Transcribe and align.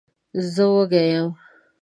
زه 0.53 0.63
وږی 0.73 1.03
یم. 1.13 1.29